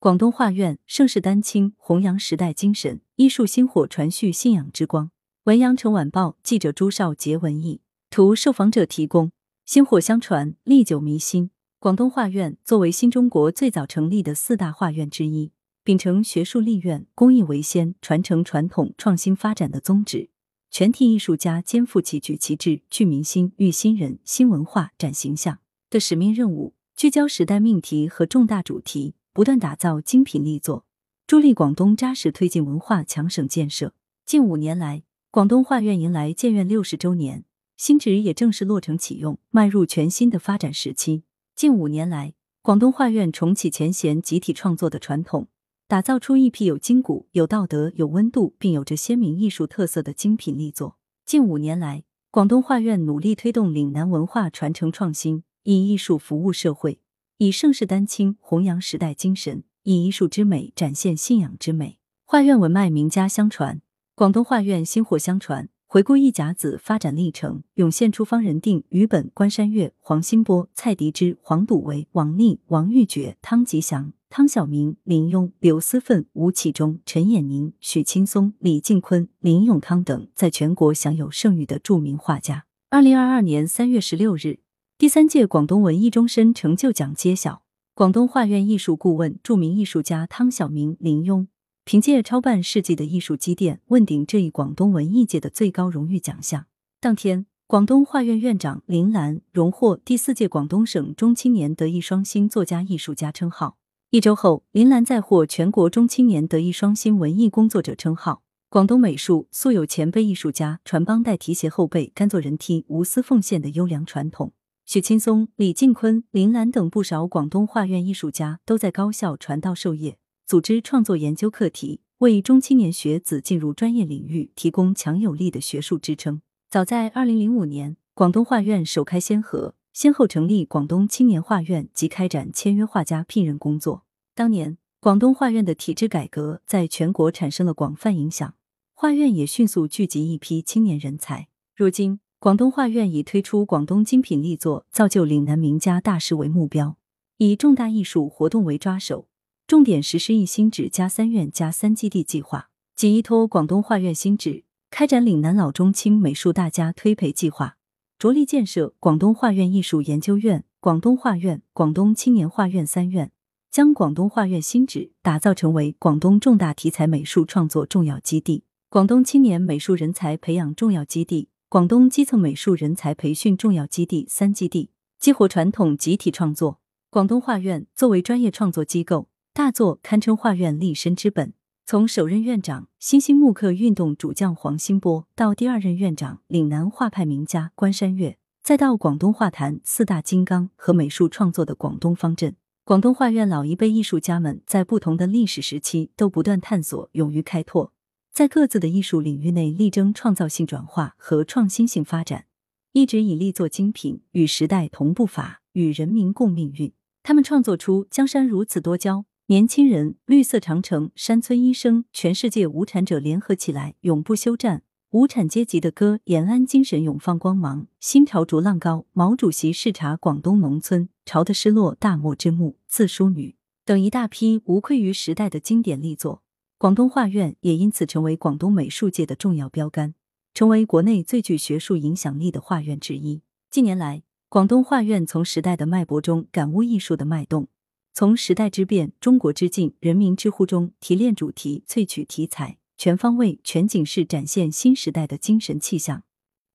[0.00, 5.10] 广东画院盛世丹青，弘扬时代精神，艺术薪火传续信仰之光。
[5.42, 9.32] 文阳城晚报记者朱少杰文艺图受访者提供。
[9.66, 11.50] 薪火相传，历久弥新。
[11.80, 15.50] 广东画院作为新中国最早成立的四大画院之一，
[15.82, 20.30] 秉承学术立院、公益为先、传承传统、创新发展的宗旨，
[20.70, 25.58] 全体艺术家肩负起举旗帜、聚民心、育新人、新文化、展形象
[25.90, 29.16] 的使命任务，聚焦时代命题和重大主题。
[29.32, 30.84] 不断打造精品力作，
[31.26, 33.94] 助力广东扎实推进文化强省建设。
[34.24, 37.44] 近五年来，广东画院迎来建院六十周年，
[37.76, 41.22] 新址也正式落成启用，迈入全新的发展时期。
[41.54, 45.48] 近五年来，广东画院重启前贤集体创作的传统，
[45.86, 50.98] 打造出一批有筋骨、有道德、有温度，并有着鲜明艺术特色的精品力作。
[51.24, 57.00] 近五年来，广东画院努力推动岭南文化传承创新，以艺术服务社会。
[57.40, 62.00] 以盛世丹青，弘扬时代精神；以艺术之美展现信仰之美。
[62.24, 63.80] 画院文脉名家相传，
[64.16, 65.68] 广东画院薪火相传。
[65.86, 82.64] 回顾一甲子发展历程，涌现出方仁定、于本、关山月、黄兴波、蔡迪之、黄笃维、王立、王玉珏、汤吉祥、汤晓明、林庸、刘思奋、吴启忠、陈衍宁、许青松、李敬坤、林永康等在全国享有盛誉的著名画家。
[82.90, 84.58] 二零二二年三月十六日。
[84.98, 87.62] 第三届广东文艺终身成就奖揭晓，
[87.94, 91.46] 广东画院艺术顾问、著名艺术家汤晓明、林庸
[91.84, 96.66] 凭借超半世纪的艺术积淀，问鼎这一广东文艺界的最高荣誉奖项。
[96.98, 103.76] 当天，广东画院院长林兰荣获第四届广东省中青年德艺双馨作家艺术家称号。
[104.10, 108.42] 一周后，林兰再获全国中青年德艺双馨文艺工作者称号。
[108.68, 114.52] 广东美术素有前辈艺术家传帮带提携后辈、甘做人梯、无私奉献的优良传统。
[114.88, 126.40] 许青松、李敬坤、林兰等不少广东画院艺术家都在高校传道授业，组织创作研究课题，为中青年学子进入专业领域提供强有力的学术支撑。
[126.70, 134.04] 早在二零零五年，广东画院首开先河，先后成立广东青年画院及开展签约画家聘任工作。
[134.34, 138.54] 当年，广东画院的体制改革在全国产生了广泛影响，
[138.94, 141.48] 画院也迅速聚集一批青年人才。
[141.76, 146.96] 如今，广东画院以推出广东精品力作、造就岭南名家大师为目标，
[147.38, 149.26] 以重大艺术活动为抓手，
[149.66, 157.76] 重点实施一新址加三院加三基地计划，即依托广东画院新址，开展岭南老中青美术大家推培计划，
[158.16, 163.32] 着力建设广东画院艺术研究院、广东画院、广东青年画院三院，
[163.68, 171.48] 将广东画院新址打造成为广东重大题材美术创作重要基地、广东青年美术人才培养重要基地。
[171.70, 176.80] 广东基层美术人才培训重要基地三基地，激活传统集体创作。
[177.10, 181.52] 广东画院作为专业创作机构，大作堪称画院立身之本。
[181.84, 197.92] 从首任院长新兴木刻运动主将黄兴波，到第二任院长岭南画派名家关山月，再到广东画坛四大金刚和美术创作的广东方阵，广东画院老一辈艺术家们在不同的历史时期都不断探索，勇于开拓。
[198.38, 202.44] 在各自的艺术领域内力争创造性转化和创新性发展，
[202.92, 206.92] 一直以力作精品，与时代同步伐，与人民共命运。
[207.24, 209.16] 他们创作出《江山如此多娇》
[209.46, 214.76] 《年轻人》《绿色长城》《山村医生》《全世界无产者联合起来，永不休战》
[215.10, 223.48] 《无产阶级的歌》《延安精神永放光芒》《新潮逐浪高》《毛主席视察广东农村》《潮的失落》《大漠之木》《自书女》
[223.84, 226.44] 等一大批无愧于时代的经典力作。
[226.78, 230.14] 广东画院也因此成为广东美术界的重要标杆，
[230.54, 233.42] 成为国内最具学术影响力的画院之一。
[233.68, 237.66] 近年来，广东画院从时代的脉搏中感悟艺术的脉动，
[238.14, 246.22] 从时代之变、中国之境、人民之呼中提炼主题、萃取题材，全方位、全景式展现新时代的精神气象，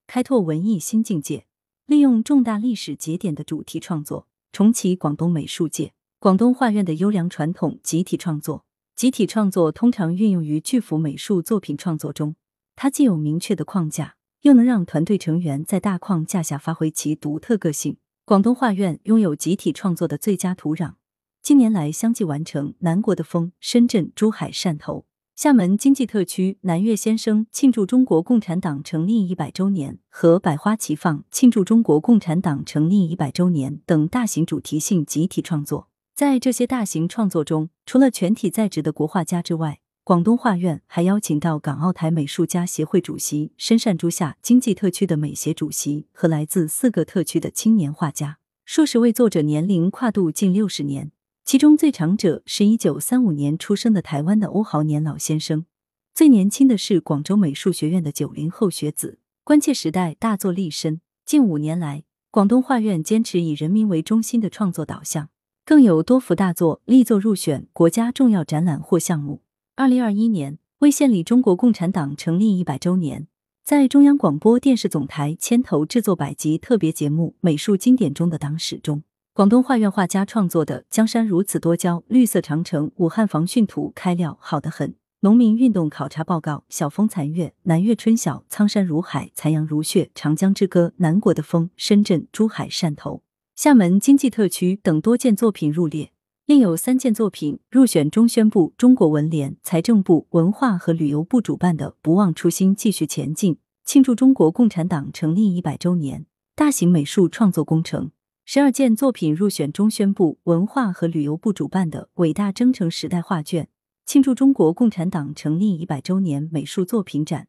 [0.06, 1.46] 开拓文艺新境界。
[1.86, 5.94] 利用重大历史节点的主题创作，重启广东美术界。
[6.20, 8.66] 广东画院的优良传统，集体创作。
[8.96, 12.36] 集体创作通常运用于巨幅美术作品创作中，
[12.76, 17.98] 它既有明确的框架，又能让团队成员在大框架下发挥其独特个性。
[18.24, 20.94] 广东画院拥有集体创作的最佳土壤，
[21.42, 25.06] 近年来相继完成南国的风、深圳、珠海、汕头、
[25.36, 35.90] 厦门经济特区南岳先生庆祝中国共产党成立一百周年和百花齐放庆祝中国共产党成立一百周年等大型主题性集体创作。
[36.16, 48.38] 在这些大型创作中，除了全体在职的国画家之外，广东画院还邀请到港澳台美术家协会主席、深善珠夏经济特区的美协主席和来自四个特区的青年画家。
[48.64, 51.12] 数十位作者年龄跨度近六十年，
[51.44, 55.66] 其中最长者是一九三五年出生的台湾的欧豪年老先生，
[56.14, 59.18] 最年轻的是广州美术学院的九零后学子。
[59.44, 65.30] 关切时代大作立身，近五年来，广东画院坚持以人民为中心的创作导向，
[65.66, 69.40] 更有多幅大作力作入选国家重要展览或项目。
[69.78, 73.28] 二零二一年，为献礼中国共产党成立一百周年。
[73.64, 84.90] 在中央广播电视总台牵头制作百集特别节目《美术经典中的党史》中，广东画院画家创作的《江山如此多娇》《绿色长城》《武汉防汛图》开料好得很，
[85.22, 93.24] 《农民运动考察报告》《晓风残月》《南岳春晓》《苍山如海》《残阳如血》《长江之歌》《南国的风》《深圳、珠海、汕头、
[93.56, 96.12] 厦门经济特区》等多件作品入列。
[96.48, 108.08] 另有三件作品入选中宣部、中国文联、财政部、文化和旅游部主办的“不忘初心，继续前进”庆祝中国共产党成立一百周年大型美术创作工程；
[108.44, 113.70] 十二件作品入选中宣部、文化和旅游部主办的“伟大征程时代画卷”
[114.08, 117.44] 庆祝中国共产党成立一百周年美术作品展；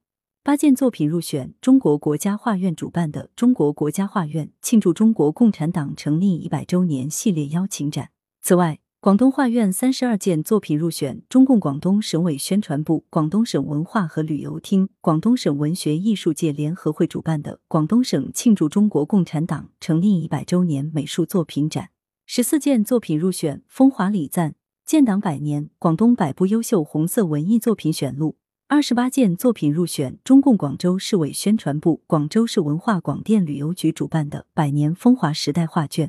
[0.47, 8.11] 八件作品入选中国国家画院主办的“中国国家画院庆祝中国共产党成立一百周年”系列邀请展。
[8.43, 21.87] 此外，广东画院三十二件作品入选中共广东省委宣传部、广东省文化和旅游厅、广东省文学艺术界联合会主办的“广东省庆祝中国共产党成立一百周年美术作品展”；
[22.27, 36.09] 十四件作品入选风华礼赞建党百年广东百部优秀红色文艺作品选录；二十八件作品入选中共广州市委宣传部、广州市文化广电旅游局主办的“百年风华时代画卷”；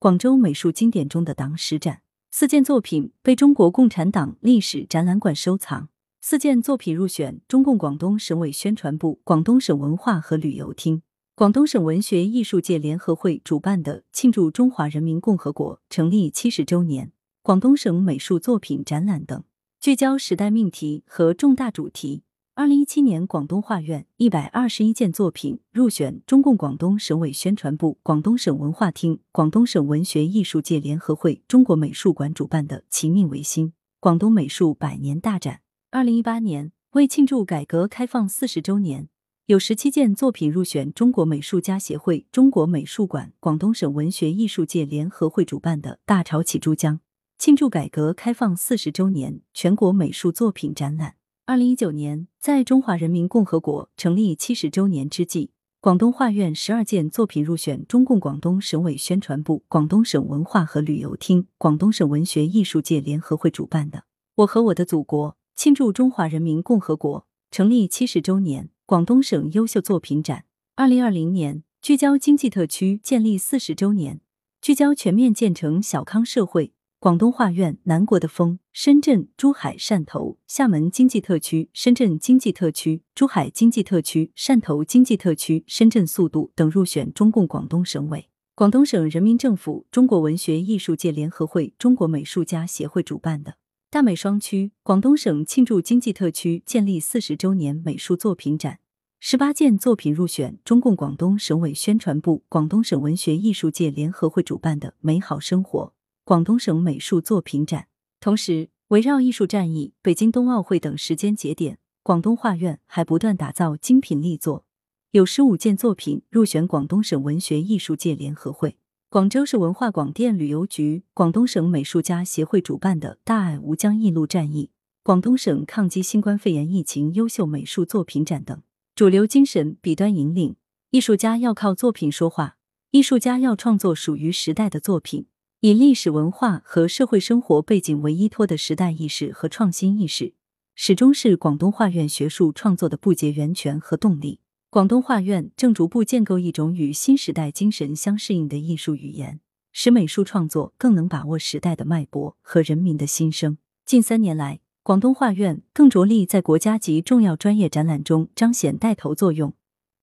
[0.00, 2.02] 广州美术经典中的党史展。
[2.32, 5.88] 四件作品被中国共产党历史展览馆收藏。
[6.20, 11.02] 四件作品入选中共广东省委宣传部、广东省文化和旅游厅、
[11.36, 19.44] 广东省文学艺术界联合会主办的庆祝中华人民共和国成立七十周年广东省美术作品展览等，
[19.80, 22.24] 聚焦时代命题和重大主题。
[22.56, 35.60] 二零一七年，广东画院一百二十一件作品入选中共广东省委宣传部、广东省文化厅、广东省文学艺术界联合会中国美术馆主办的“齐命维新”广东美术百年大展。
[35.92, 39.08] 二零一八年，为庆祝改革开放四十周年，
[39.46, 46.98] 有十七件作品入选中国美术家协会中国美术馆、广东省文学艺术界联合会主办的“大潮起珠江”
[47.38, 51.14] 庆祝改革开放四十周年全国美术作品展览。
[51.46, 64.02] 二零一九年，在中华人民共和国成立七十周年之际，广东画院十二件作品入选中共广东省委宣传部、广东省文化和旅游厅、广东省文学艺术界联合会主办的
[64.38, 70.44] “我和我的祖国”庆祝中华人民共和国成立七十周年广东省优秀作品展。
[70.74, 74.20] 二零二零年，聚焦经济特区建立四十周年，
[74.60, 76.72] 聚焦全面建成小康社会。
[77.00, 93.58] 广东画院、南国的风、深圳、珠海、汕头、厦门经济特区、深圳经济特区、珠海经济特区、汕头经济特区、深圳速度等入选中共广东省委、广东省人民政府、中国文学艺术界联合会、中国美术家协会主办的
[93.88, 98.80] 大美双区广东省庆祝经济特区建立四十周年美术作品展，
[99.20, 105.94] 十八件作品入选中共广东省委宣传部、广东省文学艺术界联合会主办的美好生活。
[106.28, 107.88] 广东省美术作品展，
[108.20, 114.66] 同时围绕艺术战役、北京冬奥会等时间节点，广东画院还不断打造精品力作，
[115.12, 118.76] 有十五件作品入选广东省文学艺术界联合会、
[119.08, 124.70] 广州市文化广电旅游局、广东省美术家协会主办的“大爱吴江艺路战役”、
[125.02, 128.60] 广东省抗击新冠肺炎疫情优秀美术作品展等。
[128.94, 130.56] 主流精神笔端引领，
[130.90, 132.58] 艺术家要靠作品说话，
[132.90, 135.24] 艺术家要创作属于时代的作品。
[135.60, 140.32] 以历史文化和社会生活背景为依托的时代意识和创新意识，
[140.76, 144.38] 始终是广东画院学术创作的不竭源泉和动力。
[144.70, 149.40] 广东画院正逐步建构一种与新时代精神相适应的艺术语言，
[149.72, 153.58] 使美术创作更能把握时代的脉搏和人民的心声。
[153.84, 159.52] 近三年来，广东画院更着力在国家级重要专业展览中彰显带头作用。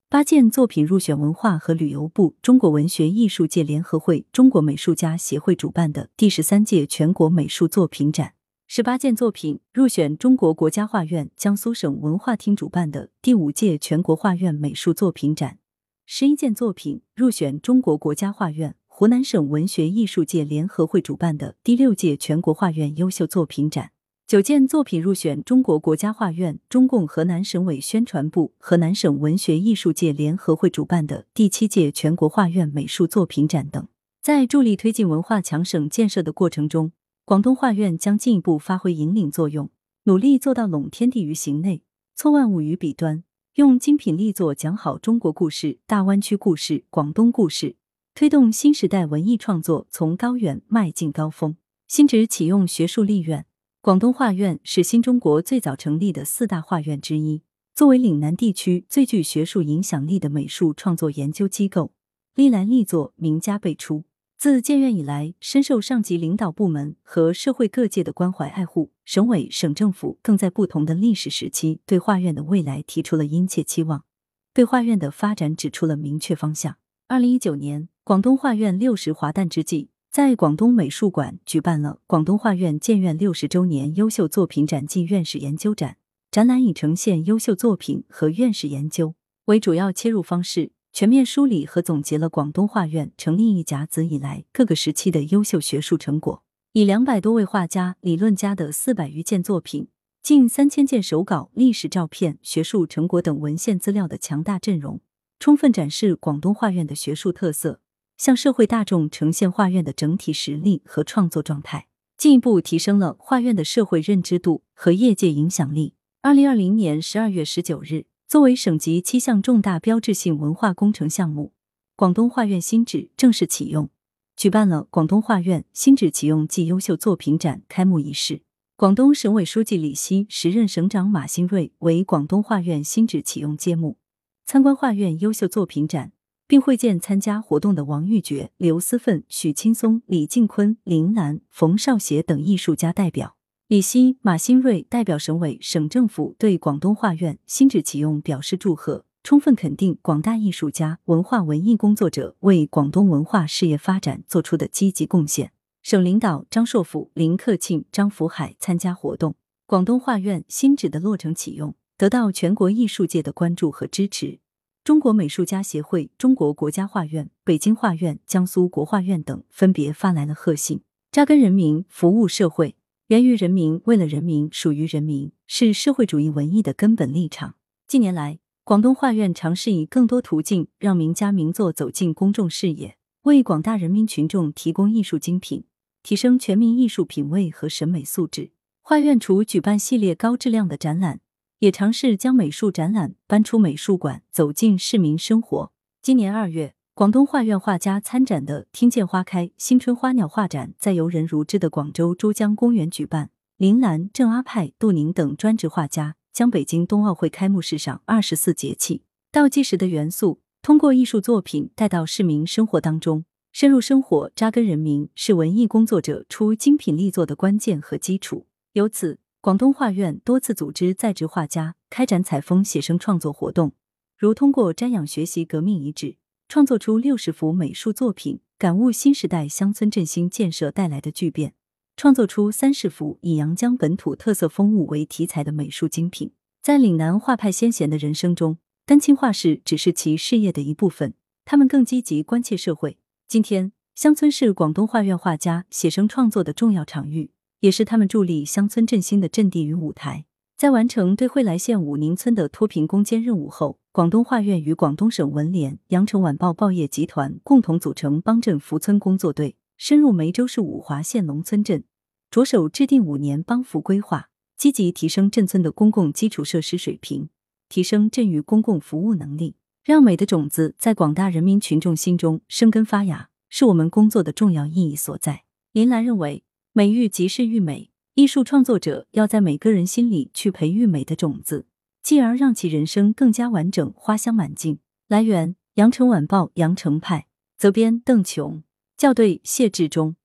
[0.07, 8.29] 八件作品入选文化和旅游部、中国文学艺术界联合会、中国美术家协会主办的第十三届全国美术作品展；
[8.67, 15.57] 十八件作品入选中国国家画院、江苏省文化厅主办的第五届全国画院美术作品展；
[16.05, 23.94] 十一件作品入选中国国家画院、湖南省文学艺术界联合会主办的第六届全国画院优秀作品展。
[24.27, 33.87] 九件作品入选中国国家画院、中共河南省委宣传部、河南省文学艺术界联合会主办的第七届全国画院美术作品展等。
[34.23, 36.91] 在助力推进文化强省建设的过程中，
[37.23, 39.69] 广东画院将进一步发挥引领作用，
[40.05, 41.83] 努力做到拢天地于形内，
[42.15, 47.75] 错万物于笔端，用精品力作讲好中国故事、大湾区故事、广东故事，
[48.15, 51.55] 推动新时代文艺创作从高远迈进高峰。
[51.87, 53.45] 新址启用学术立院，
[53.85, 57.43] 广东画院是新中国最早成立的四大画院之一。
[57.75, 61.93] 作为岭南地区最具学术影响力的美术创作研究机构，
[62.33, 64.05] 历来力作名家辈出。
[64.39, 68.91] 自建院以来，深受上级领导部门和社会各界的关怀爱护。
[69.05, 74.03] 省委、省政府更在不同的历史时期，对画院的未来提出了殷切期望，
[74.51, 76.77] 对画院的发展指出了明确方向。
[77.07, 85.97] 二零一九年，广东画院六十华诞之际，在广东美术馆举办了广东画院建院六十周年优秀作品展暨院士研究展。
[86.31, 89.15] 展览以呈现优秀作品和院士研究
[89.47, 96.41] 为主要切入方式，全面梳理和总结了广东画院成立一甲子以来各个时期的优秀学术成果。
[96.71, 99.89] 以两百多位画家、理论家的四百余件作品、
[100.23, 105.01] 近三千件手稿、历史照片、学术成果等文献资料的强大阵容，
[105.39, 107.81] 充分展示广东画院的学术特色，
[108.17, 115.93] 向社会大众呈现画院的整体实力和创作状态，进一步提升了画院的社会认知度和业界影响力。
[116.21, 121.53] 二零二零年十二月十九日，作为省级七项重大标志性文化工程项目，
[121.95, 123.89] 广东画院新址正式启用，
[124.35, 128.41] 举办了广东画院新址启用暨优秀作品展开幕仪式。
[128.75, 133.97] 广东省委书记李希、时任省长马兴瑞为广东画院新址启用揭幕。
[134.45, 136.11] 参观画院优秀作品展，
[136.47, 143.35] 并会见参加活动的王玉珏、刘思奋、许青松、李敬坤、林兰、冯绍协等艺术家代表。
[143.67, 155.51] 李希、马新瑞代表省委、省政府对广东画院新址启用表示祝贺，充分肯定广大艺术家、文化文艺工作者为广东文化事业发展做出的积极贡献。
[155.81, 159.35] 省领导张硕甫、林克庆、张福海参加活动。
[159.65, 164.37] 广东画院新址的落成启用，得到全国艺术界的关注和支持。
[164.85, 170.81] 中国美术家协会、中国国家画院、北京画院、江苏国画院等分别发来了贺信。
[171.11, 172.75] 扎根人民，服务社会。
[173.07, 177.55] 源于人民，为了人民，属于人民，是社会主义文艺的根本立场。
[177.87, 185.63] 近年来，广东画院尝试以更多途径让名家名作走进公众视野，为广大人民群众提供艺术精品，
[186.03, 188.51] 提升全民艺术品味和审美素质。
[188.83, 191.21] 画院除举办系列高质量的展览，
[191.59, 195.71] 也尝试将美术展览搬出美术馆，走进市民生活。
[196.01, 196.73] 今年二月。
[196.93, 203.31] 广东画院画家参展的“听见花开，新春花鸟”画展在游人如织的广州珠江公园举办。
[203.57, 218.47] 林兰、郑阿派、杜宁等专职画家将北京冬奥会开幕式上二十四节气倒计时的元素，通过艺术作品带到市民生活当中，深入生活、扎根人民，是文艺工作者出精品力作的关键和基础。
[218.71, 223.73] 由此，广东画院多次组织在职画家开展采风写生创作活动，
[224.17, 226.17] 如通过瞻仰学习革命遗址。
[226.49, 231.51] 创作出六十幅美术作品，感悟新时代乡村振兴建设带来的巨变；
[231.95, 236.31] 创作出三十幅以阳江本土特色风物为题材的美术精品。
[236.63, 241.13] 在岭南画派先贤的人生中，丹青画室只是其事业的一部分，
[241.45, 242.97] 他们更积极关切社会。
[243.27, 247.29] 今天，乡村是广东画院画家写生创作的重要场域，
[247.65, 250.25] 也是他们助力乡村振兴的阵地与舞台。
[250.55, 261.83] 在完成对惠来县武宁村的脱贫攻坚任务后，广东画院与广东省文联、羊城晚报报业集团共同组成帮镇扶村工作队，深入梅州市五华县农村镇，
[262.29, 267.29] 着手制定五年帮扶规划，积极提升镇村的公共基础设施水平，
[267.67, 275.41] 提升镇域公共服务能力，让美的种子在广大人民群众心中生根发芽，是我们工作的重要意义所在。
[275.73, 276.44] 林兰认为，
[276.77, 277.89] 美育即是育美。
[278.15, 281.67] 艺术创作者要在每个人心里去培育美的种子，
[282.03, 284.79] 继而让其人生更加完整，花香满径。
[285.07, 287.27] 来源：羊城晚报羊城派，
[287.57, 288.63] 责编：邓琼，
[288.97, 290.17] 校对：谢志忠。